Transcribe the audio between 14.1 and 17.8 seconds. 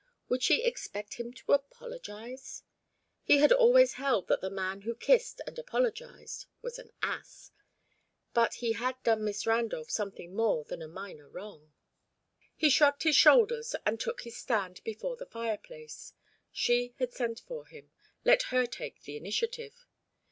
his stand before the fireplace. She had sent for